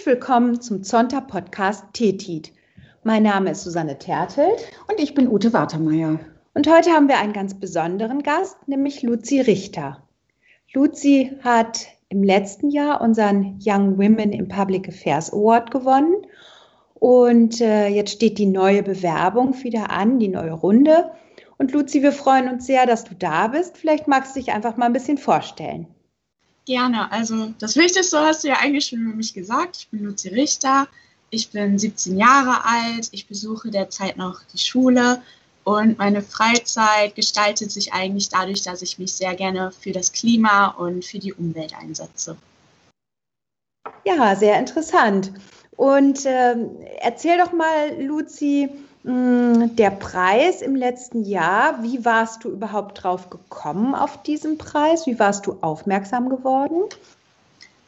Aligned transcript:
Herzlich 0.00 0.14
willkommen 0.14 0.62
zum 0.62 0.82
Zonta 0.82 1.20
Podcast 1.20 1.84
Tetit. 1.92 2.52
Mein 3.04 3.22
Name 3.22 3.50
ist 3.50 3.64
Susanne 3.64 3.98
Tertelt 3.98 4.72
und 4.88 4.98
ich 4.98 5.12
bin 5.12 5.28
Ute 5.28 5.52
Watermeier. 5.52 6.18
Und 6.54 6.70
heute 6.70 6.92
haben 6.92 7.08
wir 7.08 7.18
einen 7.18 7.34
ganz 7.34 7.52
besonderen 7.52 8.22
Gast, 8.22 8.56
nämlich 8.66 9.02
Luzi 9.02 9.42
Richter. 9.42 10.02
Luzi 10.72 11.36
hat 11.44 11.86
im 12.08 12.22
letzten 12.22 12.70
Jahr 12.70 13.02
unseren 13.02 13.58
Young 13.62 13.98
Women 13.98 14.32
in 14.32 14.48
Public 14.48 14.88
Affairs 14.88 15.34
Award 15.34 15.70
gewonnen 15.70 16.26
und 16.94 17.60
äh, 17.60 17.88
jetzt 17.88 18.12
steht 18.12 18.38
die 18.38 18.46
neue 18.46 18.82
Bewerbung 18.82 19.62
wieder 19.62 19.90
an, 19.90 20.18
die 20.18 20.28
neue 20.28 20.52
Runde. 20.52 21.10
Und 21.58 21.72
Luzi, 21.72 22.02
wir 22.02 22.12
freuen 22.12 22.48
uns 22.48 22.64
sehr, 22.64 22.86
dass 22.86 23.04
du 23.04 23.14
da 23.14 23.48
bist. 23.48 23.76
Vielleicht 23.76 24.08
magst 24.08 24.34
du 24.34 24.40
dich 24.40 24.50
einfach 24.50 24.78
mal 24.78 24.86
ein 24.86 24.94
bisschen 24.94 25.18
vorstellen. 25.18 25.88
Gerne. 26.70 27.10
Also 27.10 27.52
das 27.58 27.74
Wichtigste 27.74 28.20
hast 28.20 28.44
du 28.44 28.48
ja 28.48 28.58
eigentlich 28.60 28.86
schon 28.86 29.00
über 29.00 29.16
mich 29.16 29.34
gesagt. 29.34 29.76
Ich 29.76 29.88
bin 29.88 30.04
Luzi 30.04 30.28
Richter. 30.28 30.86
Ich 31.30 31.50
bin 31.50 31.76
17 31.76 32.16
Jahre 32.16 32.64
alt. 32.64 33.08
Ich 33.10 33.26
besuche 33.26 33.72
derzeit 33.72 34.16
noch 34.16 34.44
die 34.54 34.58
Schule. 34.58 35.20
Und 35.64 35.98
meine 35.98 36.22
Freizeit 36.22 37.16
gestaltet 37.16 37.72
sich 37.72 37.92
eigentlich 37.92 38.28
dadurch, 38.28 38.62
dass 38.62 38.82
ich 38.82 39.00
mich 39.00 39.12
sehr 39.14 39.34
gerne 39.34 39.72
für 39.72 39.90
das 39.90 40.12
Klima 40.12 40.68
und 40.68 41.04
für 41.04 41.18
die 41.18 41.32
Umwelt 41.32 41.74
einsetze. 41.74 42.36
Ja, 44.04 44.36
sehr 44.36 44.56
interessant. 44.56 45.32
Und 45.72 46.24
äh, 46.24 46.54
erzähl 47.00 47.36
doch 47.38 47.52
mal, 47.52 48.00
Luzi, 48.00 48.70
der 49.02 49.90
Preis 49.90 50.60
im 50.60 50.76
letzten 50.76 51.24
Jahr, 51.24 51.82
wie 51.82 52.04
warst 52.04 52.44
du 52.44 52.50
überhaupt 52.50 53.02
drauf 53.02 53.30
gekommen 53.30 53.94
auf 53.94 54.22
diesen 54.22 54.58
Preis? 54.58 55.06
Wie 55.06 55.18
warst 55.18 55.46
du 55.46 55.56
aufmerksam 55.62 56.28
geworden? 56.28 56.82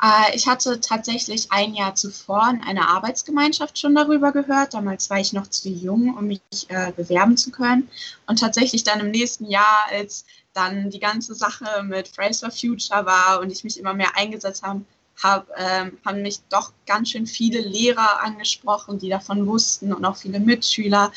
Äh, 0.03 0.35
ich 0.35 0.49
hatte 0.49 0.81
tatsächlich 0.81 1.53
ein 1.53 1.75
Jahr 1.75 1.95
zuvor 1.95 2.49
in 2.51 2.63
einer 2.63 2.89
Arbeitsgemeinschaft 2.89 3.79
schon 3.79 3.95
darüber 3.95 4.33
gehört. 4.33 4.73
Damals 4.73 5.11
war 5.11 5.21
ich 5.21 5.33
noch 5.33 5.47
zu 5.49 5.69
jung, 5.69 6.17
um 6.17 6.27
mich 6.27 6.41
äh, 6.69 6.93
bewerben 6.97 7.37
zu 7.37 7.51
können. 7.51 7.89
Und 8.27 8.41
tatsächlich 8.41 8.83
dann 8.83 9.01
im 9.01 9.11
nächsten 9.11 9.45
Jahr, 9.45 9.87
als 9.91 10.25
dann 10.55 10.91
die 10.91 11.01
ganze 11.01 11.35
Sache 11.35 11.83
mit 11.83 12.09
Fridays 12.09 12.41
for 12.41 12.51
Future 12.51 13.07
war 13.07 13.41
und 13.41 13.53
ich 13.53 13.65
mich 13.65 13.79
immer 13.79 13.95
mehr 13.95 14.17
eingesetzt 14.17 14.63
habe, 14.63 14.83
hab, 15.23 15.49
ähm, 15.57 15.99
haben 16.05 16.23
mich 16.23 16.41
doch 16.49 16.73
ganz 16.87 17.11
schön 17.11 17.27
viele 17.27 17.61
Lehrer 17.61 18.23
angesprochen, 18.23 18.99
die 18.99 19.09
davon 19.09 19.47
wussten 19.47 19.93
und 19.93 20.05
auch 20.05 20.17
viele 20.17 20.41
Mitschüler, 20.41 21.13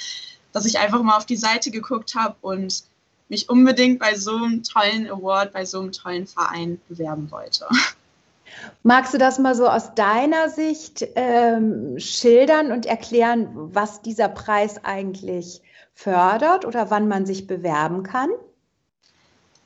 dass 0.52 0.66
ich 0.66 0.80
einfach 0.80 1.02
mal 1.02 1.18
auf 1.18 1.26
die 1.26 1.36
Seite 1.36 1.72
geguckt 1.72 2.16
habe 2.16 2.36
und 2.42 2.84
mich 3.30 3.50
unbedingt 3.50 4.00
bei 4.00 4.16
so 4.16 4.36
einem 4.36 4.64
tollen 4.64 5.10
Award, 5.10 5.54
bei 5.54 5.66
so 5.66 5.80
einem 5.80 5.92
tollen 5.92 6.28
Verein 6.28 6.80
bewerben 6.88 7.30
wollte. 7.32 7.66
Magst 8.84 9.14
du 9.14 9.18
das 9.18 9.40
mal 9.40 9.56
so 9.56 9.68
aus 9.68 9.96
deiner 9.96 10.50
Sicht 10.50 11.06
ähm, 11.16 12.00
schildern 12.00 12.72
und 12.72 12.86
erklären, 12.86 13.50
was 13.54 14.02
dieser 14.02 14.30
Preis 14.30 14.84
eigentlich 14.84 15.62
fördert 15.94 16.66
oder 16.66 16.92
wann 16.92 17.08
man 17.08 17.26
sich 17.26 17.48
bewerben 17.48 18.04
kann? 18.04 18.30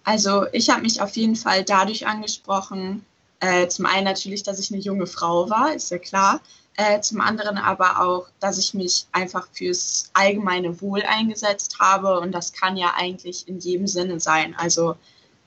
Also 0.04 0.46
ich 0.54 0.70
habe 0.70 0.82
mich 0.82 1.02
auf 1.02 1.16
jeden 1.18 1.36
Fall 1.36 1.64
dadurch 1.64 2.08
angesprochen, 2.08 3.06
äh, 3.40 3.68
zum 3.68 3.86
einen 3.86 4.06
natürlich, 4.06 4.44
dass 4.44 4.60
ich 4.60 4.72
eine 4.72 4.82
junge 4.82 5.08
Frau 5.08 5.50
war, 5.50 5.74
ist 5.74 5.92
ja 5.92 5.98
klar. 5.98 6.42
Äh, 6.76 7.02
zum 7.02 7.20
anderen 7.22 7.58
aber 7.58 8.02
auch, 8.02 8.28
dass 8.40 8.58
ich 8.58 8.74
mich 8.74 9.06
einfach 9.12 9.48
fürs 9.52 10.10
allgemeine 10.14 10.82
Wohl 10.82 11.02
eingesetzt 11.04 11.78
habe. 11.80 12.20
Und 12.20 12.32
das 12.32 12.54
kann 12.54 12.78
ja 12.78 12.94
eigentlich 12.96 13.48
in 13.48 13.60
jedem 13.60 13.88
Sinne 13.88 14.20
sein. 14.20 14.56
Also, 14.58 14.96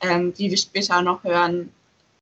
ähm, 0.01 0.33
wie 0.37 0.49
wir 0.49 0.57
später 0.57 1.01
noch 1.01 1.23
hören, 1.23 1.71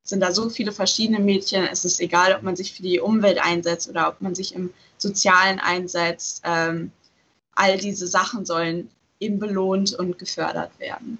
sind 0.04 0.22
da 0.22 0.32
so 0.32 0.50
viele 0.50 0.72
verschiedene 0.72 1.20
Mädchen. 1.20 1.68
Es 1.68 1.86
ist 1.86 2.00
egal, 2.00 2.36
ob 2.36 2.44
man 2.44 2.56
sich 2.56 2.74
für 2.74 2.84
die 2.84 3.00
Umwelt 3.00 3.40
einsetzt 3.44 3.90
oder 3.90 4.10
ob 4.10 4.22
man 4.22 4.36
sich 4.36 4.56
im 4.56 4.74
Sozialen 4.98 5.60
einsetzt. 5.60 6.42
Ähm, 6.46 6.92
all 7.54 7.78
diese 7.78 8.08
Sachen 8.08 8.46
sollen 8.46 8.90
eben 9.20 9.40
belohnt 9.40 9.94
und 9.94 10.18
gefördert 10.18 10.72
werden. 10.80 11.18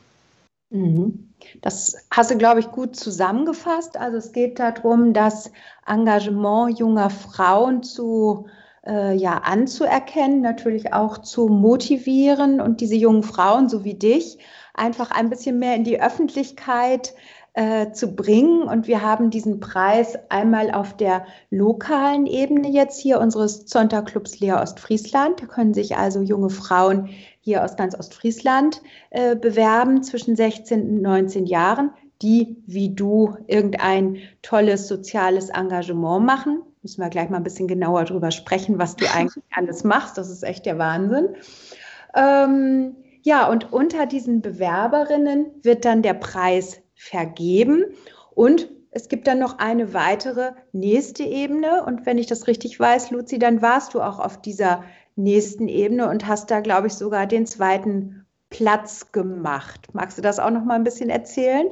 Mhm. 0.72 1.34
Das 1.62 2.08
hast 2.12 2.32
du, 2.32 2.38
glaube 2.38 2.62
ich, 2.62 2.72
gut 2.72 2.96
zusammengefasst. 2.96 3.98
Also 3.98 4.18
es 4.18 4.32
geht 4.32 4.58
darum, 4.60 5.14
das 5.14 5.52
Engagement 5.86 6.80
junger 6.80 7.10
Frauen 7.10 7.84
zu 7.84 8.48
äh, 8.86 9.16
ja, 9.16 9.38
anzuerkennen, 9.38 10.42
natürlich 10.42 10.94
auch 10.94 11.20
zu 11.20 11.48
motivieren 11.48 12.62
und 12.62 12.82
diese 12.82 12.96
jungen 12.96 13.24
Frauen, 13.24 13.70
so 13.70 13.84
wie 13.84 13.96
dich, 13.96 14.40
einfach 14.74 15.12
ein 15.12 15.30
bisschen 15.30 15.60
mehr 15.60 15.76
in 15.76 15.84
die 15.84 16.02
Öffentlichkeit 16.02 17.14
äh, 17.54 17.92
zu 17.92 18.16
bringen. 18.16 18.64
Und 18.64 18.88
wir 18.88 19.02
haben 19.02 19.30
diesen 19.30 19.60
Preis 19.60 20.18
einmal 20.30 20.72
auf 20.72 20.96
der 20.96 21.26
lokalen 21.50 22.26
Ebene 22.26 22.70
jetzt 22.70 23.00
hier 23.00 23.20
unseres 23.20 23.66
Zonta-Clubs 23.66 24.40
Lea 24.40 24.54
Ostfriesland. 24.54 25.42
Da 25.42 25.46
können 25.48 25.74
sich 25.74 25.98
also 25.98 26.22
junge 26.22 26.50
Frauen 26.50 27.10
hier 27.42 27.64
aus 27.66 27.76
ganz 27.76 27.98
Ostfriesland 27.98 28.82
äh, 29.10 29.36
bewerben 29.36 30.04
zwischen 30.04 30.36
16 30.36 30.82
und 30.82 31.02
19 31.02 31.46
Jahren, 31.46 31.92
die 32.22 32.56
wie 32.68 32.94
du 32.94 33.36
irgendein 33.48 34.18
tolles 34.42 34.88
soziales 34.88 35.50
Engagement 35.50 36.26
machen. 36.26 36.62
Müssen 36.84 37.02
wir 37.02 37.10
gleich 37.10 37.30
mal 37.30 37.38
ein 37.38 37.44
bisschen 37.44 37.68
genauer 37.68 38.06
drüber 38.06 38.32
sprechen, 38.32 38.80
was 38.80 38.96
du 38.96 39.06
eigentlich 39.14 39.44
alles 39.56 39.84
machst. 39.84 40.18
Das 40.18 40.30
ist 40.30 40.44
echt 40.44 40.66
der 40.66 40.78
Wahnsinn. 40.78 41.36
Ähm, 42.16 42.96
ja, 43.24 43.50
und 43.50 43.72
unter 43.72 44.06
diesen 44.06 44.42
Bewerberinnen 44.42 45.48
wird 45.62 45.86
dann 45.86 46.02
der 46.02 46.16
Preis 46.16 46.82
vergeben 47.02 47.86
und 48.36 48.70
es 48.92 49.08
gibt 49.08 49.26
dann 49.28 49.40
noch 49.40 49.58
eine 49.58 49.94
weitere 49.94 50.52
nächste 50.74 51.24
Ebene. 51.24 51.84
Und 51.86 52.06
wenn 52.06 52.18
ich 52.18 52.28
das 52.28 52.48
richtig 52.48 52.78
weiß, 52.78 53.12
Luzi, 53.12 53.40
dann 53.40 53.62
warst 53.62 53.94
du 53.94 54.02
auch 54.02 54.20
auf 54.20 54.42
dieser 54.42 54.84
nächsten 55.16 55.70
Ebene 55.70 56.10
und 56.10 56.28
hast 56.28 56.52
da, 56.52 56.60
glaube 56.60 56.88
ich, 56.88 56.94
sogar 56.94 57.26
den 57.26 57.48
zweiten 57.48 58.26
Platz 58.50 59.14
gemacht. 59.14 59.88
Magst 59.94 60.18
du 60.18 60.22
das 60.22 60.40
auch 60.40 60.52
noch 60.52 60.66
mal 60.66 60.76
ein 60.76 60.84
bisschen 60.84 61.10
erzählen? 61.10 61.68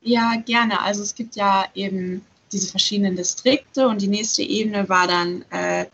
Ja, 0.00 0.34
gerne. 0.46 0.80
Also 0.80 1.02
es 1.02 1.16
gibt 1.16 1.34
ja 1.34 1.64
eben 1.74 2.24
diese 2.52 2.68
verschiedenen 2.68 3.16
Distrikte 3.16 3.88
und 3.88 4.00
die 4.00 4.08
nächste 4.08 4.42
Ebene 4.42 4.88
war 4.88 5.08
dann 5.08 5.44
äh, 5.50 5.86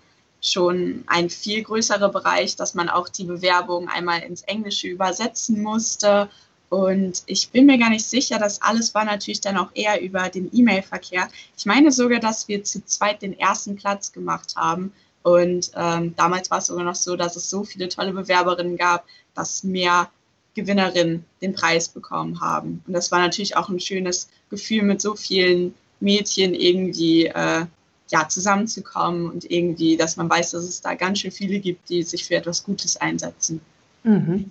schon 0.42 1.04
ein 1.06 1.30
viel 1.30 1.62
größerer 1.62 2.10
Bereich, 2.10 2.54
dass 2.54 2.74
man 2.74 2.90
auch 2.90 3.08
die 3.08 3.24
Bewerbung 3.24 3.88
einmal 3.88 4.20
ins 4.20 4.42
Englische 4.42 4.88
übersetzen 4.88 5.62
musste. 5.62 6.28
Und 6.74 7.22
ich 7.26 7.50
bin 7.50 7.66
mir 7.66 7.78
gar 7.78 7.90
nicht 7.90 8.04
sicher, 8.04 8.40
das 8.40 8.60
alles 8.60 8.96
war 8.96 9.04
natürlich 9.04 9.40
dann 9.40 9.56
auch 9.56 9.70
eher 9.74 10.02
über 10.02 10.28
den 10.28 10.50
E-Mail-Verkehr. 10.52 11.28
Ich 11.56 11.66
meine 11.66 11.92
sogar, 11.92 12.18
dass 12.18 12.48
wir 12.48 12.64
zu 12.64 12.84
zweit 12.84 13.22
den 13.22 13.38
ersten 13.38 13.76
Platz 13.76 14.10
gemacht 14.10 14.56
haben. 14.56 14.92
Und 15.22 15.70
ähm, 15.76 16.16
damals 16.16 16.50
war 16.50 16.58
es 16.58 16.66
sogar 16.66 16.82
noch 16.82 16.96
so, 16.96 17.14
dass 17.14 17.36
es 17.36 17.48
so 17.48 17.62
viele 17.62 17.88
tolle 17.88 18.12
Bewerberinnen 18.12 18.76
gab, 18.76 19.04
dass 19.36 19.62
mehr 19.62 20.10
Gewinnerinnen 20.54 21.24
den 21.40 21.54
Preis 21.54 21.88
bekommen 21.88 22.40
haben. 22.40 22.82
Und 22.88 22.92
das 22.92 23.12
war 23.12 23.20
natürlich 23.20 23.56
auch 23.56 23.68
ein 23.68 23.78
schönes 23.78 24.28
Gefühl, 24.50 24.82
mit 24.82 25.00
so 25.00 25.14
vielen 25.14 25.74
Mädchen 26.00 26.54
irgendwie 26.54 27.26
äh, 27.26 27.66
ja, 28.10 28.28
zusammenzukommen 28.28 29.30
und 29.30 29.48
irgendwie, 29.48 29.96
dass 29.96 30.16
man 30.16 30.28
weiß, 30.28 30.50
dass 30.50 30.64
es 30.64 30.80
da 30.80 30.94
ganz 30.94 31.20
schön 31.20 31.30
viele 31.30 31.60
gibt, 31.60 31.88
die 31.88 32.02
sich 32.02 32.24
für 32.24 32.34
etwas 32.34 32.64
Gutes 32.64 32.96
einsetzen. 32.96 33.60
Mhm. 34.02 34.50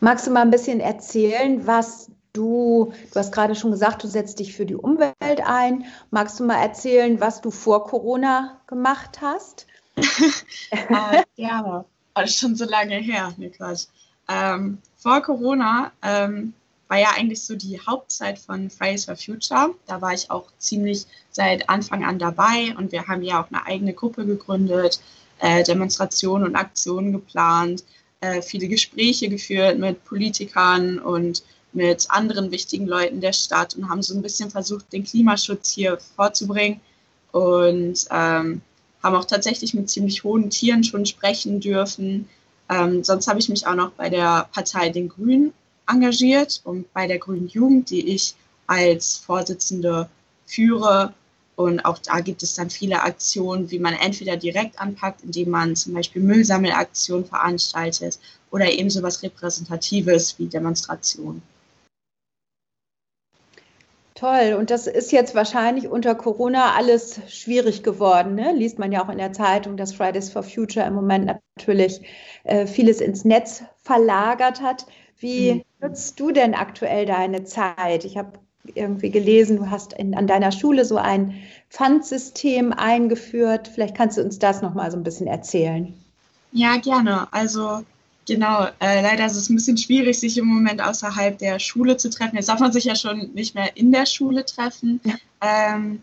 Magst 0.00 0.26
du 0.26 0.30
mal 0.30 0.42
ein 0.42 0.50
bisschen 0.50 0.80
erzählen, 0.80 1.66
was 1.66 2.10
du, 2.32 2.92
du 3.12 3.18
hast 3.18 3.32
gerade 3.32 3.54
schon 3.54 3.70
gesagt, 3.70 4.02
du 4.02 4.08
setzt 4.08 4.38
dich 4.38 4.54
für 4.54 4.66
die 4.66 4.74
Umwelt 4.74 5.14
ein. 5.44 5.84
Magst 6.10 6.40
du 6.40 6.44
mal 6.44 6.60
erzählen, 6.60 7.20
was 7.20 7.40
du 7.40 7.50
vor 7.50 7.84
Corona 7.84 8.60
gemacht 8.66 9.20
hast? 9.20 9.66
äh, 9.96 11.22
ja, 11.36 11.84
das 12.14 12.30
ist 12.30 12.38
schon 12.38 12.56
so 12.56 12.64
lange 12.64 12.96
her, 12.96 13.32
Quatsch. 13.56 13.86
Ähm, 14.28 14.78
vor 14.96 15.20
Corona 15.20 15.92
ähm, 16.02 16.54
war 16.88 16.98
ja 16.98 17.10
eigentlich 17.16 17.42
so 17.42 17.56
die 17.56 17.80
Hauptzeit 17.80 18.38
von 18.38 18.70
Fridays 18.70 19.06
for 19.06 19.16
Future. 19.16 19.74
Da 19.86 20.00
war 20.00 20.12
ich 20.12 20.30
auch 20.30 20.48
ziemlich 20.58 21.06
seit 21.30 21.68
Anfang 21.68 22.04
an 22.04 22.18
dabei 22.18 22.74
und 22.76 22.92
wir 22.92 23.08
haben 23.08 23.22
ja 23.22 23.42
auch 23.42 23.48
eine 23.50 23.66
eigene 23.66 23.94
Gruppe 23.94 24.24
gegründet, 24.24 25.00
äh, 25.38 25.64
Demonstrationen 25.64 26.46
und 26.46 26.56
Aktionen 26.56 27.12
geplant, 27.12 27.84
äh, 28.22 28.40
viele 28.40 28.68
Gespräche 28.68 29.28
geführt 29.28 29.78
mit 29.78 30.04
Politikern 30.04 30.98
und 30.98 31.42
mit 31.74 32.06
anderen 32.10 32.50
wichtigen 32.50 32.86
Leuten 32.86 33.20
der 33.20 33.32
Stadt 33.32 33.74
und 33.74 33.88
haben 33.88 34.02
so 34.02 34.14
ein 34.14 34.22
bisschen 34.22 34.50
versucht, 34.50 34.92
den 34.92 35.04
Klimaschutz 35.04 35.70
hier 35.70 35.98
vorzubringen. 36.16 36.80
Und 37.32 38.06
ähm, 38.10 38.60
haben 39.02 39.16
auch 39.16 39.24
tatsächlich 39.24 39.74
mit 39.74 39.90
ziemlich 39.90 40.22
hohen 40.22 40.50
Tieren 40.50 40.84
schon 40.84 41.04
sprechen 41.06 41.60
dürfen. 41.60 42.28
Ähm, 42.70 43.02
sonst 43.02 43.26
habe 43.26 43.40
ich 43.40 43.48
mich 43.48 43.66
auch 43.66 43.74
noch 43.74 43.90
bei 43.92 44.08
der 44.08 44.48
Partei 44.52 44.90
Den 44.90 45.08
Grünen 45.08 45.52
engagiert 45.88 46.60
und 46.64 46.92
bei 46.92 47.06
der 47.06 47.18
Grünen 47.18 47.48
Jugend, 47.48 47.90
die 47.90 48.14
ich 48.14 48.34
als 48.66 49.16
Vorsitzende 49.16 50.08
führe. 50.46 51.14
Und 51.56 51.84
auch 51.84 51.98
da 51.98 52.20
gibt 52.20 52.42
es 52.42 52.54
dann 52.54 52.70
viele 52.70 53.02
Aktionen, 53.02 53.70
wie 53.70 53.78
man 53.78 53.94
entweder 53.94 54.36
direkt 54.36 54.80
anpackt, 54.80 55.22
indem 55.22 55.50
man 55.50 55.76
zum 55.76 55.94
Beispiel 55.94 56.22
Müllsammelaktionen 56.22 57.26
veranstaltet 57.26 58.18
oder 58.50 58.70
eben 58.70 58.90
so 58.90 59.02
was 59.02 59.22
Repräsentatives 59.22 60.38
wie 60.38 60.46
Demonstrationen. 60.46 61.42
Toll. 64.14 64.54
Und 64.56 64.70
das 64.70 64.86
ist 64.86 65.10
jetzt 65.10 65.34
wahrscheinlich 65.34 65.88
unter 65.88 66.14
Corona 66.14 66.76
alles 66.76 67.20
schwierig 67.28 67.82
geworden. 67.82 68.36
Ne? 68.36 68.52
Liest 68.54 68.78
man 68.78 68.92
ja 68.92 69.04
auch 69.04 69.08
in 69.08 69.18
der 69.18 69.32
Zeitung, 69.32 69.76
dass 69.76 69.92
Fridays 69.92 70.30
for 70.30 70.44
Future 70.44 70.86
im 70.86 70.94
Moment 70.94 71.26
natürlich 71.56 72.02
äh, 72.44 72.68
vieles 72.68 73.00
ins 73.00 73.24
Netz 73.24 73.64
verlagert 73.82 74.60
hat. 74.60 74.86
Wie 75.18 75.54
mhm. 75.54 75.62
nutzt 75.80 76.20
du 76.20 76.30
denn 76.30 76.54
aktuell 76.54 77.04
deine 77.04 77.42
Zeit? 77.42 78.04
Ich 78.04 78.16
habe 78.16 78.38
irgendwie 78.74 79.10
gelesen, 79.10 79.56
du 79.56 79.70
hast 79.70 79.92
in, 79.94 80.14
an 80.14 80.26
deiner 80.26 80.52
Schule 80.52 80.84
so 80.84 80.96
ein 80.96 81.34
Pfandsystem 81.70 82.72
eingeführt. 82.72 83.68
Vielleicht 83.68 83.96
kannst 83.96 84.18
du 84.18 84.22
uns 84.22 84.38
das 84.38 84.62
noch 84.62 84.74
mal 84.74 84.90
so 84.90 84.96
ein 84.96 85.02
bisschen 85.02 85.26
erzählen. 85.26 85.92
Ja, 86.52 86.76
gerne. 86.76 87.32
Also 87.32 87.82
genau, 88.26 88.66
äh, 88.80 89.02
leider 89.02 89.26
ist 89.26 89.36
es 89.36 89.48
ein 89.48 89.56
bisschen 89.56 89.78
schwierig, 89.78 90.18
sich 90.20 90.38
im 90.38 90.46
Moment 90.46 90.82
außerhalb 90.82 91.38
der 91.38 91.58
Schule 91.58 91.96
zu 91.96 92.10
treffen. 92.10 92.36
Jetzt 92.36 92.48
darf 92.48 92.60
man 92.60 92.72
sich 92.72 92.84
ja 92.84 92.94
schon 92.94 93.32
nicht 93.32 93.54
mehr 93.54 93.76
in 93.76 93.90
der 93.90 94.06
Schule 94.06 94.44
treffen. 94.44 95.00
Ja. 95.04 95.14
Ähm, 95.40 96.02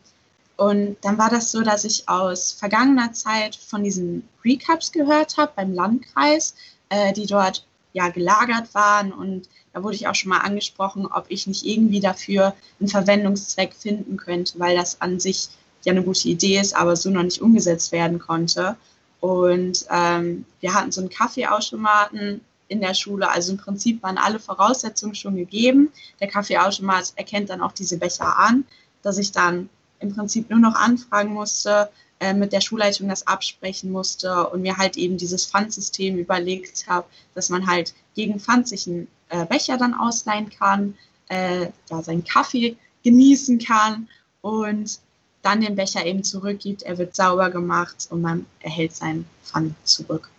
und 0.58 0.98
dann 1.02 1.18
war 1.18 1.30
das 1.30 1.52
so, 1.52 1.62
dass 1.62 1.86
ich 1.86 2.10
aus 2.10 2.52
vergangener 2.52 3.14
Zeit 3.14 3.56
von 3.56 3.82
diesen 3.82 4.28
Recaps 4.44 4.92
gehört 4.92 5.38
habe 5.38 5.54
beim 5.56 5.74
Landkreis, 5.74 6.56
äh, 6.90 7.14
die 7.14 7.28
dort 7.28 7.66
ja 7.94 8.10
gelagert 8.10 8.74
waren 8.74 9.12
und 9.12 9.50
da 9.74 9.84
wurde 9.84 9.96
ich 9.96 10.08
auch 10.08 10.16
schon 10.16 10.30
mal 10.30 10.40
angesprochen, 10.40 11.06
ob 11.06 11.26
ich 11.30 11.48
nicht 11.48 11.66
irgendwie 11.66 12.00
dafür 12.00 12.56
einen 12.80 12.90
Verwendungszweck 12.90 13.74
finden 13.74 14.18
könnte, 14.18 14.60
weil 14.60 14.76
das 14.76 15.02
an 15.02 15.20
sich 15.20 15.50
ja 15.84 15.92
eine 15.92 16.04
gute 16.04 16.28
Idee 16.28 16.60
ist, 16.60 16.76
aber 16.76 16.96
so 16.96 17.10
noch 17.10 17.24
nicht 17.24 17.42
umgesetzt 17.42 17.92
werden 17.92 18.20
konnte. 18.20 18.76
Und 19.20 19.86
ähm, 19.90 20.46
wir 20.60 20.74
hatten 20.74 20.92
so 20.92 21.02
einen 21.02 21.10
Kaffeeautomaten 21.10 22.42
in 22.68 22.82
der 22.82 22.94
Schule. 22.94 23.30
Also 23.30 23.54
im 23.54 23.58
Prinzip 23.58 24.02
waren 24.02 24.18
alle 24.18 24.40
Voraussetzungen 24.40 25.16
schon 25.16 25.36
gegeben. 25.36 25.92
Der 26.20 26.28
Kaffeeautomat 26.28 27.14
erkennt 27.16 27.50
dann 27.50 27.62
auch 27.62 27.72
diese 27.72 27.98
Becher 27.98 28.38
an, 28.38 28.66
dass 29.02 29.18
ich 29.18 29.32
dann 29.32 29.70
im 30.00 30.16
Prinzip 30.16 30.50
nur 30.50 30.60
noch 30.60 30.76
anfragen 30.76 31.34
musste, 31.34 31.90
äh, 32.20 32.34
mit 32.34 32.54
der 32.54 32.62
Schulleitung 32.62 33.08
das 33.08 33.28
absprechen 33.28 33.92
musste 33.92 34.50
und 34.50 34.62
mir 34.62 34.78
halt 34.78 34.98
eben 34.98 35.18
dieses 35.18 35.46
Pfandsystem 35.46 36.18
überlegt 36.18 36.86
habe, 36.88 37.08
dass 37.34 37.50
man 37.50 37.66
halt 37.68 37.94
gegen 38.16 38.40
Pfand 38.40 38.68
sich 38.68 38.88
einen 38.88 39.08
äh, 39.30 39.46
Becher 39.46 39.78
dann 39.78 39.94
ausleihen 39.94 40.50
kann, 40.50 40.98
äh, 41.30 41.68
ja, 41.90 42.04
seinen 42.04 42.24
Kaffee 42.24 42.76
genießen 43.04 43.60
kann 43.60 44.10
und 44.42 45.00
dann 45.42 45.62
den 45.62 45.76
Becher 45.76 46.06
eben 46.06 46.24
zurückgibt. 46.24 46.84
Er 46.84 46.98
wird 46.98 47.16
sauber 47.16 47.50
gemacht 47.50 48.08
und 48.10 48.22
man 48.22 48.46
erhält 48.60 48.96
seinen 48.96 49.26
Pfand 49.44 49.76
zurück. 49.88 50.30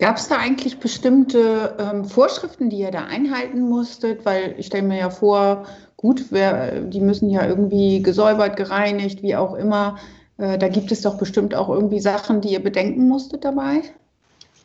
Gab 0.00 0.16
es 0.16 0.28
da 0.28 0.38
eigentlich 0.38 0.78
bestimmte 0.78 1.76
ähm, 1.78 2.04
Vorschriften, 2.04 2.68
die 2.68 2.78
ihr 2.78 2.90
da 2.90 3.04
einhalten 3.04 3.60
musstet? 3.60 4.24
Weil 4.24 4.54
ich 4.58 4.66
stelle 4.66 4.82
mir 4.82 4.98
ja 4.98 5.10
vor, 5.10 5.66
gut, 5.96 6.26
wer, 6.30 6.80
die 6.80 7.00
müssen 7.00 7.30
ja 7.30 7.46
irgendwie 7.46 8.02
gesäubert, 8.02 8.56
gereinigt, 8.56 9.22
wie 9.22 9.36
auch 9.36 9.54
immer. 9.54 9.98
Äh, 10.36 10.58
da 10.58 10.68
gibt 10.68 10.90
es 10.90 11.02
doch 11.02 11.16
bestimmt 11.16 11.54
auch 11.54 11.68
irgendwie 11.68 12.00
Sachen, 12.00 12.40
die 12.40 12.48
ihr 12.48 12.62
bedenken 12.62 13.06
musstet 13.06 13.44
dabei. 13.44 13.82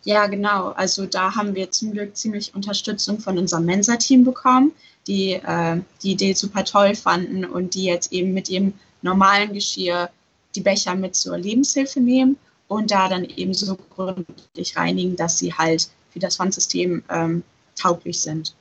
Ja, 0.03 0.25
genau. 0.25 0.69
Also 0.69 1.05
da 1.05 1.35
haben 1.35 1.53
wir 1.53 1.69
zum 1.71 1.91
Glück 1.91 2.17
ziemlich 2.17 2.55
Unterstützung 2.55 3.19
von 3.19 3.37
unserem 3.37 3.65
Mensa-Team 3.65 4.23
bekommen, 4.23 4.71
die 5.05 5.33
äh, 5.33 5.79
die 6.01 6.11
Idee 6.13 6.33
super 6.33 6.65
toll 6.65 6.95
fanden 6.95 7.45
und 7.45 7.75
die 7.75 7.83
jetzt 7.83 8.11
eben 8.11 8.33
mit 8.33 8.49
ihrem 8.49 8.73
normalen 9.03 9.53
Geschirr 9.53 10.09
die 10.55 10.61
Becher 10.61 10.95
mit 10.95 11.15
zur 11.15 11.37
Lebenshilfe 11.37 11.99
nehmen 11.99 12.37
und 12.69 12.91
da 12.91 13.09
dann 13.09 13.25
eben 13.25 13.53
so 13.53 13.75
gründlich 13.75 14.77
reinigen, 14.77 15.17
dass 15.17 15.39
sie 15.39 15.53
halt 15.53 15.89
für 16.11 16.19
das 16.19 16.37
Pfandsystem 16.37 17.03
ähm, 17.09 17.43
tauglich 17.75 18.21
sind. 18.21 18.55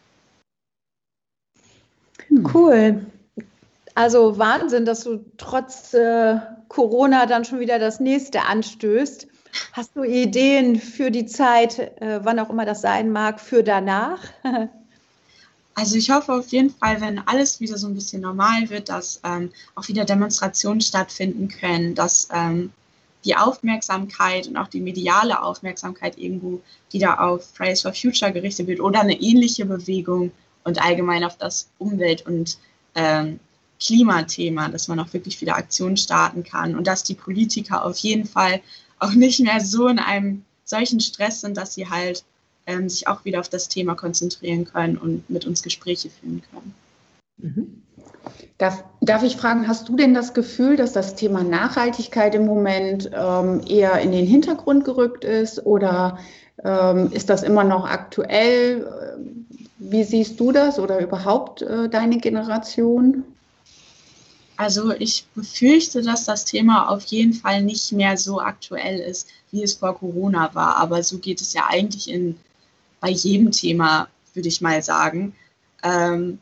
Hm. 2.27 2.49
Cool. 2.53 3.07
Also 3.95 4.39
Wahnsinn, 4.39 4.85
dass 4.85 5.05
du 5.05 5.25
trotz 5.37 5.93
äh, 5.95 6.39
Corona 6.69 7.27
dann 7.27 7.45
schon 7.45 7.61
wieder 7.61 7.79
das 7.79 8.01
nächste 8.01 8.43
anstößt. 8.43 9.29
Hast 9.73 9.95
du 9.95 10.05
Ideen 10.05 10.77
für 10.77 11.11
die 11.11 11.27
Zeit, 11.27 11.79
äh, 12.01 12.21
wann 12.23 12.39
auch 12.39 12.51
immer 12.51 12.65
das 12.65 12.81
sein 12.81 13.11
mag, 13.11 13.41
für 13.41 13.63
danach? 13.63 14.21
Also 15.75 15.95
ich 15.95 16.11
hoffe 16.11 16.33
auf 16.33 16.49
jeden 16.49 16.71
Fall, 16.71 17.01
wenn 17.01 17.21
alles 17.21 17.61
wieder 17.61 17.79
so 17.79 17.87
ein 17.87 17.95
bisschen 17.95 18.23
normal 18.23 18.69
wird, 18.69 18.89
dass 18.89 19.21
ähm, 19.23 19.53
auch 19.77 19.87
wieder 19.87 20.05
Demonstrationen 20.05 20.81
stattfinden 20.81 21.47
können, 21.47 21.95
dass 21.95 22.29
ähm, 22.33 22.73
die 23.25 23.37
Aufmerksamkeit 23.37 24.47
und 24.47 24.57
auch 24.57 24.69
die 24.69 24.81
mediale 24.81 25.43
Aufmerksamkeit 25.43 26.19
irgendwo 26.19 26.61
wieder 26.91 27.21
auf 27.21 27.49
Fridays 27.55 27.83
for 27.83 27.93
Future 27.93 28.33
gerichtet 28.33 28.67
wird 28.67 28.81
oder 28.81 29.01
eine 29.01 29.21
ähnliche 29.21 29.67
Bewegung 29.67 30.31
und 30.65 30.83
allgemein 30.83 31.25
auf 31.25 31.37
das 31.37 31.69
Umwelt- 31.79 32.27
und 32.27 32.59
ähm, 32.95 33.41
Klimathema, 33.81 34.69
dass 34.69 34.89
man 34.89 34.99
auch 35.01 35.13
wirklich 35.13 35.41
wieder 35.41 35.57
Aktionen 35.57 35.97
starten 35.97 36.43
kann 36.43 36.77
und 36.77 36.87
dass 36.87 37.05
die 37.05 37.15
Politiker 37.15 37.85
auf 37.85 37.97
jeden 37.99 38.25
Fall 38.25 38.61
auch 38.99 39.13
nicht 39.13 39.41
mehr 39.41 39.61
so 39.61 39.89
in 39.89 39.99
einem 39.99 40.45
solchen 40.65 41.01
Stress 41.01 41.41
sind, 41.41 41.57
dass 41.57 41.75
sie 41.75 41.89
halt 41.89 42.25
ähm, 42.67 42.89
sich 42.89 43.07
auch 43.09 43.25
wieder 43.25 43.41
auf 43.41 43.49
das 43.49 43.69
Thema 43.69 43.95
konzentrieren 43.95 44.65
können 44.65 44.99
und 44.99 45.29
mit 45.31 45.47
uns 45.47 45.63
Gespräche 45.63 46.11
führen 46.11 46.43
können. 46.51 46.75
Mhm. 47.39 47.83
Darf, 48.59 48.83
darf 49.01 49.23
ich 49.23 49.37
fragen, 49.37 49.69
hast 49.69 49.89
du 49.89 49.97
denn 49.97 50.15
das 50.15 50.35
Gefühl, 50.35 50.77
dass 50.77 50.93
das 50.93 51.15
Thema 51.15 51.45
Nachhaltigkeit 51.45 52.35
im 52.35 52.45
Moment 52.45 53.09
ähm, 53.15 53.61
eher 53.69 54.01
in 54.01 54.11
den 54.11 54.27
Hintergrund 54.27 54.85
gerückt 54.85 55.25
ist 55.25 55.65
oder 55.65 56.19
ähm, 56.65 57.13
ist 57.13 57.31
das 57.31 57.45
immer 57.45 57.63
noch 57.63 57.89
aktuell? 57.89 59.17
Wie 59.79 60.03
siehst 60.03 60.41
du 60.41 60.51
das 60.51 60.81
oder 60.81 60.99
überhaupt 60.99 61.63
äh, 61.63 61.89
deine 61.89 62.19
Generation? 62.19 63.23
Also 64.57 64.91
ich 64.91 65.25
befürchte, 65.37 66.03
dass 66.03 66.25
das 66.25 66.45
Thema 66.45 66.89
auf 66.89 67.05
jeden 67.05 67.33
Fall 67.33 67.63
nicht 67.63 67.93
mehr 67.93 68.17
so 68.17 68.41
aktuell 68.41 68.99
ist, 68.99 69.29
wie 69.53 69.63
es 69.63 69.75
vor 69.75 69.97
Corona 69.97 70.53
war. 70.53 70.79
Aber 70.79 71.05
so 71.05 71.19
geht 71.19 71.41
es 71.41 71.53
ja 71.53 71.67
eigentlich 71.69 72.11
in, 72.11 72.37
bei 73.01 73.11
jedem 73.11 73.53
Thema, 73.53 74.09
würde 74.35 74.49
ich 74.49 74.61
mal 74.61 74.83
sagen. 74.83 75.37
Ähm, 75.85 76.41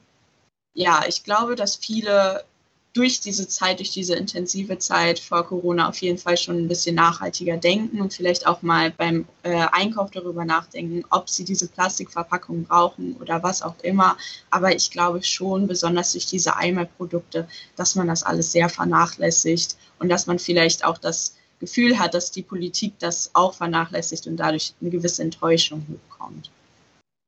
ja, 0.76 1.04
ich 1.08 1.24
glaube, 1.24 1.56
dass 1.56 1.74
viele 1.74 2.44
durch 2.92 3.20
diese 3.20 3.48
Zeit, 3.48 3.78
durch 3.78 3.90
diese 3.90 4.14
intensive 4.14 4.78
Zeit 4.78 5.18
vor 5.18 5.46
Corona 5.46 5.88
auf 5.88 5.98
jeden 5.98 6.18
Fall 6.18 6.36
schon 6.36 6.56
ein 6.56 6.68
bisschen 6.68 6.94
nachhaltiger 6.94 7.56
denken 7.56 8.00
und 8.00 8.12
vielleicht 8.12 8.46
auch 8.46 8.62
mal 8.62 8.90
beim 8.90 9.26
äh, 9.42 9.66
Einkauf 9.72 10.10
darüber 10.10 10.44
nachdenken, 10.44 11.02
ob 11.10 11.28
sie 11.28 11.44
diese 11.44 11.68
Plastikverpackung 11.68 12.64
brauchen 12.64 13.16
oder 13.20 13.42
was 13.42 13.62
auch 13.62 13.74
immer. 13.82 14.16
Aber 14.50 14.74
ich 14.74 14.90
glaube 14.90 15.22
schon, 15.22 15.66
besonders 15.66 16.12
durch 16.12 16.26
diese 16.26 16.56
Einmalprodukte, 16.56 17.48
dass 17.74 17.94
man 17.96 18.06
das 18.06 18.22
alles 18.22 18.52
sehr 18.52 18.68
vernachlässigt 18.68 19.76
und 19.98 20.08
dass 20.08 20.26
man 20.26 20.38
vielleicht 20.38 20.84
auch 20.84 20.98
das 20.98 21.36
Gefühl 21.58 21.98
hat, 21.98 22.14
dass 22.14 22.30
die 22.30 22.42
Politik 22.42 22.98
das 22.98 23.30
auch 23.34 23.54
vernachlässigt 23.54 24.26
und 24.26 24.36
dadurch 24.36 24.74
eine 24.80 24.90
gewisse 24.90 25.22
Enttäuschung 25.22 25.86
hochkommt. 25.88 26.50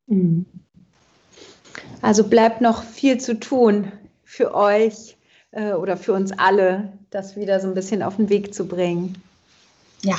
Mhm. 0.06 0.46
Also 2.02 2.24
bleibt 2.24 2.60
noch 2.60 2.82
viel 2.82 3.18
zu 3.18 3.38
tun 3.38 3.92
für 4.24 4.54
euch 4.54 5.16
äh, 5.52 5.72
oder 5.72 5.96
für 5.96 6.12
uns 6.12 6.32
alle, 6.32 6.92
das 7.10 7.36
wieder 7.36 7.60
so 7.60 7.68
ein 7.68 7.74
bisschen 7.74 8.02
auf 8.02 8.16
den 8.16 8.28
Weg 8.28 8.54
zu 8.54 8.66
bringen. 8.66 9.20
Ja. 10.02 10.16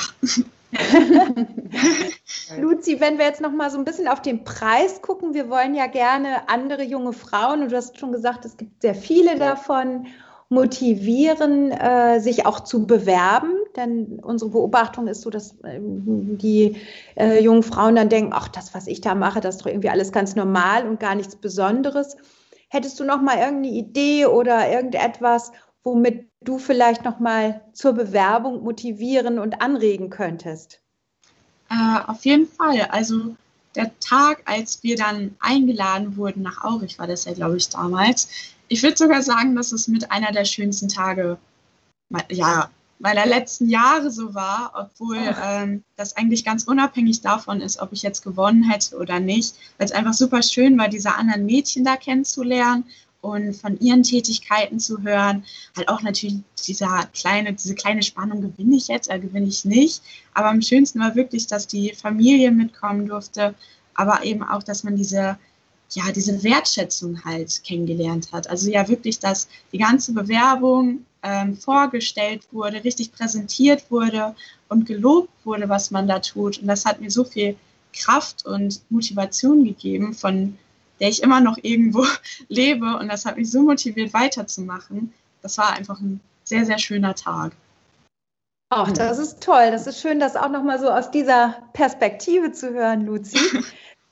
Luzi, 2.58 3.00
wenn 3.00 3.18
wir 3.18 3.24
jetzt 3.26 3.40
noch 3.40 3.50
mal 3.52 3.70
so 3.70 3.78
ein 3.78 3.84
bisschen 3.84 4.08
auf 4.08 4.22
den 4.22 4.44
Preis 4.44 5.02
gucken, 5.02 5.34
wir 5.34 5.48
wollen 5.50 5.74
ja 5.74 5.86
gerne 5.86 6.48
andere 6.48 6.82
junge 6.82 7.12
Frauen, 7.12 7.62
und 7.62 7.72
du 7.72 7.76
hast 7.76 7.98
schon 7.98 8.12
gesagt, 8.12 8.44
es 8.44 8.56
gibt 8.56 8.82
sehr 8.82 8.94
viele 8.94 9.36
davon, 9.36 10.06
motivieren, 10.50 11.70
äh, 11.70 12.20
sich 12.20 12.44
auch 12.44 12.60
zu 12.60 12.86
bewerben. 12.86 13.52
Denn 13.76 14.18
unsere 14.20 14.50
Beobachtung 14.50 15.06
ist 15.06 15.22
so, 15.22 15.30
dass 15.30 15.54
ähm, 15.64 16.36
die 16.38 16.76
äh, 17.16 17.40
jungen 17.40 17.62
Frauen 17.62 17.94
dann 17.94 18.08
denken, 18.08 18.32
ach, 18.34 18.48
das, 18.48 18.74
was 18.74 18.88
ich 18.88 19.00
da 19.00 19.14
mache, 19.14 19.40
das 19.40 19.56
ist 19.56 19.62
doch 19.62 19.70
irgendwie 19.70 19.90
alles 19.90 20.10
ganz 20.12 20.34
normal 20.34 20.86
und 20.86 21.00
gar 21.00 21.14
nichts 21.14 21.36
Besonderes. 21.36 22.16
Hättest 22.68 22.98
du 22.98 23.04
noch 23.04 23.22
mal 23.22 23.38
irgendeine 23.38 23.74
Idee 23.74 24.26
oder 24.26 24.70
irgendetwas, 24.70 25.52
womit 25.84 26.28
du 26.42 26.58
vielleicht 26.58 27.04
noch 27.04 27.20
mal 27.20 27.60
zur 27.72 27.92
Bewerbung 27.92 28.62
motivieren 28.64 29.38
und 29.38 29.62
anregen 29.62 30.10
könntest? 30.10 30.80
Äh, 31.70 32.08
auf 32.08 32.24
jeden 32.24 32.48
Fall. 32.48 32.88
Also 32.90 33.36
der 33.76 33.92
Tag, 34.00 34.42
als 34.46 34.82
wir 34.82 34.96
dann 34.96 35.36
eingeladen 35.38 36.16
wurden 36.16 36.42
nach 36.42 36.64
Aurich, 36.64 36.98
war 36.98 37.06
das 37.06 37.24
ja, 37.24 37.34
glaube 37.34 37.56
ich, 37.56 37.68
damals. 37.68 38.28
Ich 38.72 38.84
würde 38.84 38.96
sogar 38.96 39.20
sagen, 39.20 39.56
dass 39.56 39.72
es 39.72 39.88
mit 39.88 40.12
einer 40.12 40.30
der 40.30 40.44
schönsten 40.44 40.88
Tage 40.88 41.38
ja, 42.30 42.70
meiner 43.00 43.26
letzten 43.26 43.68
Jahre 43.68 44.12
so 44.12 44.32
war, 44.32 44.72
obwohl 44.74 45.18
ähm, 45.42 45.82
das 45.96 46.16
eigentlich 46.16 46.44
ganz 46.44 46.64
unabhängig 46.64 47.20
davon 47.20 47.60
ist, 47.62 47.80
ob 47.80 47.92
ich 47.92 48.02
jetzt 48.02 48.22
gewonnen 48.22 48.62
hätte 48.62 48.96
oder 48.96 49.18
nicht, 49.18 49.56
weil 49.76 49.86
es 49.86 49.92
einfach 49.92 50.12
super 50.12 50.42
schön 50.42 50.78
war, 50.78 50.88
diese 50.88 51.14
anderen 51.14 51.46
Mädchen 51.46 51.84
da 51.84 51.96
kennenzulernen 51.96 52.84
und 53.22 53.54
von 53.54 53.76
ihren 53.80 54.04
Tätigkeiten 54.04 54.78
zu 54.78 55.02
hören. 55.02 55.44
Halt 55.76 55.88
auch 55.88 56.02
natürlich 56.02 56.36
dieser 56.68 57.06
kleine, 57.12 57.54
diese 57.54 57.74
kleine 57.74 58.04
Spannung, 58.04 58.40
gewinne 58.40 58.76
ich 58.76 58.86
jetzt 58.86 59.08
oder 59.08 59.18
gewinne 59.18 59.48
ich 59.48 59.64
nicht. 59.64 60.00
Aber 60.32 60.48
am 60.48 60.62
schönsten 60.62 61.00
war 61.00 61.16
wirklich, 61.16 61.48
dass 61.48 61.66
die 61.66 61.92
Familie 61.94 62.52
mitkommen 62.52 63.06
durfte, 63.06 63.56
aber 63.94 64.24
eben 64.24 64.44
auch, 64.44 64.62
dass 64.62 64.84
man 64.84 64.94
diese 64.94 65.38
ja, 65.94 66.12
diese 66.12 66.42
Wertschätzung 66.42 67.24
halt 67.24 67.62
kennengelernt 67.64 68.32
hat. 68.32 68.48
Also 68.48 68.70
ja 68.70 68.88
wirklich, 68.88 69.18
dass 69.18 69.48
die 69.72 69.78
ganze 69.78 70.12
Bewerbung 70.12 71.04
ähm, 71.22 71.56
vorgestellt 71.56 72.42
wurde, 72.52 72.84
richtig 72.84 73.12
präsentiert 73.12 73.90
wurde 73.90 74.34
und 74.68 74.86
gelobt 74.86 75.30
wurde, 75.44 75.68
was 75.68 75.90
man 75.90 76.06
da 76.06 76.20
tut. 76.20 76.58
Und 76.58 76.68
das 76.68 76.84
hat 76.84 77.00
mir 77.00 77.10
so 77.10 77.24
viel 77.24 77.56
Kraft 77.92 78.46
und 78.46 78.80
Motivation 78.90 79.64
gegeben, 79.64 80.14
von 80.14 80.56
der 81.00 81.08
ich 81.08 81.22
immer 81.22 81.40
noch 81.40 81.58
irgendwo 81.60 82.04
lebe. 82.48 82.96
Und 82.96 83.08
das 83.08 83.24
hat 83.24 83.36
mich 83.36 83.50
so 83.50 83.62
motiviert, 83.62 84.14
weiterzumachen. 84.14 85.12
Das 85.42 85.58
war 85.58 85.72
einfach 85.72 86.00
ein 86.00 86.20
sehr, 86.44 86.64
sehr 86.64 86.78
schöner 86.78 87.14
Tag. 87.14 87.52
Ach, 88.72 88.92
das 88.92 89.18
ist 89.18 89.42
toll. 89.42 89.70
Das 89.72 89.88
ist 89.88 90.00
schön, 90.00 90.20
das 90.20 90.36
auch 90.36 90.48
nochmal 90.48 90.78
so 90.78 90.88
aus 90.88 91.10
dieser 91.10 91.56
Perspektive 91.72 92.52
zu 92.52 92.70
hören, 92.70 93.04
Luzi. 93.04 93.38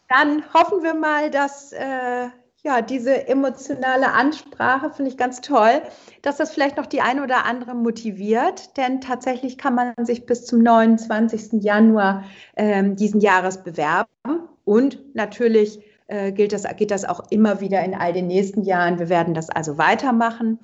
Dann 0.08 0.42
hoffen 0.54 0.82
wir 0.82 0.94
mal, 0.94 1.30
dass 1.30 1.72
äh, 1.72 2.28
ja, 2.64 2.82
diese 2.82 3.28
emotionale 3.28 4.12
Ansprache 4.12 4.90
finde 4.90 5.10
ich 5.10 5.16
ganz 5.16 5.40
toll, 5.40 5.80
dass 6.22 6.38
das 6.38 6.50
vielleicht 6.50 6.76
noch 6.76 6.86
die 6.86 7.00
eine 7.00 7.22
oder 7.22 7.44
andere 7.44 7.74
motiviert, 7.74 8.76
denn 8.76 9.00
tatsächlich 9.00 9.58
kann 9.58 9.74
man 9.74 9.94
sich 10.04 10.26
bis 10.26 10.44
zum 10.44 10.62
29. 10.62 11.62
Januar 11.62 12.24
ähm, 12.56 12.96
diesen 12.96 13.20
Jahres 13.20 13.62
bewerben 13.62 14.08
und 14.64 15.14
natürlich 15.14 15.80
äh, 16.08 16.32
gilt 16.32 16.52
das, 16.52 16.64
geht 16.76 16.90
das 16.90 17.04
auch 17.04 17.30
immer 17.30 17.60
wieder 17.60 17.82
in 17.84 17.94
all 17.94 18.12
den 18.12 18.26
nächsten 18.26 18.64
Jahren. 18.64 18.98
Wir 18.98 19.08
werden 19.08 19.34
das 19.34 19.50
also 19.50 19.78
weitermachen 19.78 20.58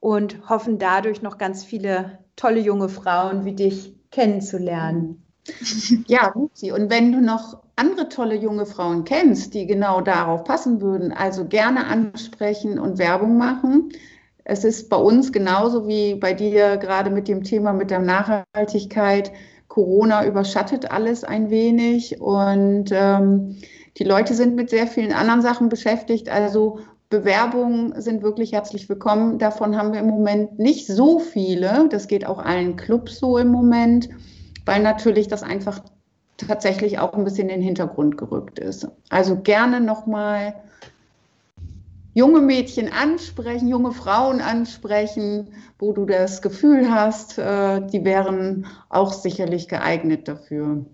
und 0.00 0.48
hoffen 0.48 0.78
dadurch 0.78 1.22
noch 1.22 1.38
ganz 1.38 1.64
viele 1.64 2.18
tolle 2.36 2.60
junge 2.60 2.88
Frauen 2.88 3.44
wie 3.44 3.54
dich 3.54 3.94
kennenzulernen. 4.10 5.27
Ja, 6.06 6.32
Luzi, 6.34 6.72
und 6.72 6.90
wenn 6.90 7.12
du 7.12 7.20
noch 7.20 7.58
andere 7.76 8.08
tolle 8.08 8.34
junge 8.34 8.66
Frauen 8.66 9.04
kennst, 9.04 9.54
die 9.54 9.66
genau 9.66 10.00
darauf 10.00 10.44
passen 10.44 10.80
würden, 10.80 11.12
also 11.12 11.44
gerne 11.44 11.86
ansprechen 11.86 12.78
und 12.78 12.98
Werbung 12.98 13.38
machen. 13.38 13.90
Es 14.44 14.64
ist 14.64 14.88
bei 14.88 14.96
uns 14.96 15.32
genauso 15.32 15.86
wie 15.86 16.14
bei 16.14 16.32
dir 16.32 16.76
gerade 16.78 17.10
mit 17.10 17.28
dem 17.28 17.44
Thema 17.44 17.72
mit 17.72 17.90
der 17.90 18.00
Nachhaltigkeit. 18.00 19.30
Corona 19.68 20.26
überschattet 20.26 20.90
alles 20.90 21.22
ein 21.22 21.50
wenig 21.50 22.20
und 22.20 22.86
ähm, 22.90 23.56
die 23.98 24.04
Leute 24.04 24.34
sind 24.34 24.56
mit 24.56 24.70
sehr 24.70 24.86
vielen 24.86 25.12
anderen 25.12 25.42
Sachen 25.42 25.68
beschäftigt. 25.68 26.30
Also 26.30 26.80
Bewerbungen 27.10 28.00
sind 28.00 28.22
wirklich 28.22 28.52
herzlich 28.52 28.88
willkommen. 28.88 29.38
Davon 29.38 29.76
haben 29.76 29.92
wir 29.92 30.00
im 30.00 30.08
Moment 30.08 30.58
nicht 30.58 30.86
so 30.86 31.18
viele. 31.18 31.88
Das 31.90 32.08
geht 32.08 32.26
auch 32.26 32.38
allen 32.38 32.76
Clubs 32.76 33.18
so 33.18 33.38
im 33.38 33.48
Moment, 33.48 34.08
weil 34.68 34.82
natürlich 34.82 35.28
das 35.28 35.42
einfach 35.42 35.80
tatsächlich 36.36 36.98
auch 36.98 37.14
ein 37.14 37.24
bisschen 37.24 37.48
in 37.48 37.60
den 37.60 37.62
Hintergrund 37.62 38.18
gerückt 38.18 38.58
ist. 38.58 38.86
Also 39.08 39.40
gerne 39.40 39.80
nochmal 39.80 40.62
junge 42.12 42.42
Mädchen 42.42 42.92
ansprechen, 42.92 43.66
junge 43.66 43.92
Frauen 43.92 44.42
ansprechen, 44.42 45.54
wo 45.78 45.92
du 45.92 46.04
das 46.04 46.42
Gefühl 46.42 46.92
hast, 46.92 47.38
äh, 47.38 47.80
die 47.86 48.04
wären 48.04 48.66
auch 48.90 49.14
sicherlich 49.14 49.68
geeignet 49.68 50.28
dafür. 50.28 50.84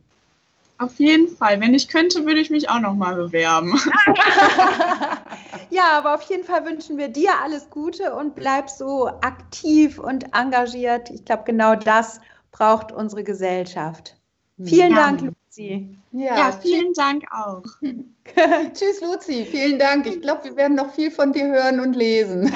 Auf 0.79 0.97
jeden 1.01 1.29
Fall. 1.29 1.61
Wenn 1.61 1.75
ich 1.75 1.89
könnte, 1.89 2.27
würde 2.27 2.41
ich 2.41 2.51
mich 2.51 2.71
auch 2.71 2.81
noch 2.81 2.95
mal 2.95 3.17
bewerben. 3.17 3.75
ja, 5.71 5.99
aber 5.99 6.15
auf 6.15 6.23
jeden 6.23 6.45
Fall 6.45 6.65
wünschen 6.65 6.97
wir 6.97 7.09
dir 7.09 7.31
alles 7.43 7.71
Gute 7.71 8.15
und 8.15 8.37
bleib 8.37 8.71
so 8.71 9.09
aktiv 9.09 9.99
und 9.99 10.27
engagiert. 10.33 11.11
Ich 11.11 11.25
glaube, 11.25 11.43
genau 11.45 11.75
das 11.75 12.21
braucht 12.55 12.93
unsere 12.93 13.25
Gesellschaft. 13.25 14.17
Vielen 14.63 14.93
ja. 14.93 14.97
Dank, 14.97 15.21
Luzi. 15.23 15.99
Ja, 16.13 16.37
ja 16.37 16.53
vielen 16.53 16.95
Dank 16.95 17.25
auch. 17.33 17.65
Tschüss, 18.73 19.01
Luzi. 19.01 19.45
Vielen 19.45 19.79
Dank. 19.79 20.07
Ich 20.07 20.23
glaube, 20.23 20.45
wir 20.45 20.57
werden 20.57 20.77
noch 20.77 20.95
viel 20.95 21.11
von 21.11 21.33
dir 21.33 21.49
hören 21.49 21.81
und 21.81 21.95
lesen. 21.95 22.55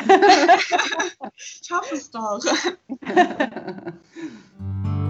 ich 1.36 1.70
hoffe 1.72 1.96
es 1.96 2.10
doch. 2.10 2.40